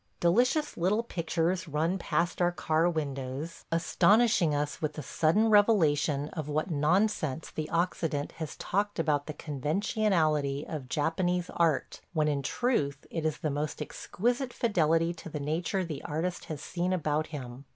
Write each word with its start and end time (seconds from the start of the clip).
Delicious 0.19 0.77
little 0.77 1.03
pictures 1.03 1.67
run 1.67 1.99
past 1.99 2.41
our 2.41 2.51
car 2.51 2.89
windows, 2.89 3.65
astonishing 3.71 4.51
us 4.55 4.81
with 4.81 4.93
the 4.93 5.03
sudden 5.03 5.47
revelation 5.51 6.29
of 6.29 6.49
what 6.49 6.71
nonsense 6.71 7.51
the 7.51 7.69
Occident 7.69 8.31
has 8.37 8.55
talked 8.55 8.97
about 8.97 9.27
the 9.27 9.33
conventionality 9.33 10.65
of 10.67 10.89
Japanese 10.89 11.51
art, 11.51 12.01
when, 12.13 12.27
in 12.27 12.41
truth, 12.41 13.05
it 13.11 13.25
is 13.27 13.37
the 13.37 13.51
most 13.51 13.79
exquisite 13.79 14.53
fidelity 14.53 15.13
to 15.13 15.29
the 15.29 15.39
nature 15.39 15.85
the 15.85 16.03
artist 16.03 16.45
has 16.45 16.61
seen 16.63 16.93
about 16.93 17.27
him. 17.27 17.65